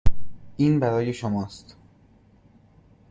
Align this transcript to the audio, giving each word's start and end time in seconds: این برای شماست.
این 0.57 0.79
برای 0.79 1.13
شماست. 1.13 1.75